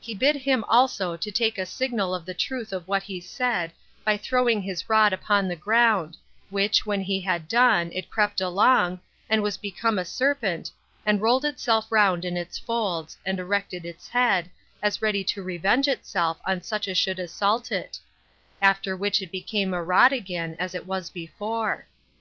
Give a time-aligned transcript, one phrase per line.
[0.00, 3.70] He bid him also to take a signal of the truth of what he said,
[4.04, 6.16] by throwing his rod upon the ground,
[6.48, 8.98] which, when he had done, it crept along,
[9.28, 10.72] and was become a serpent,
[11.06, 14.50] and rolled itself round in its folds, and erected its head,
[14.82, 18.00] as ready to revenge itself on such as should assault it;
[18.60, 21.86] after which it become a rod again as it was before.